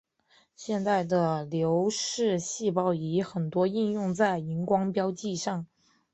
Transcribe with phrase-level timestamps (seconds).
[0.55, 5.67] 现代的流式细胞仪很多应用在荧光标记上。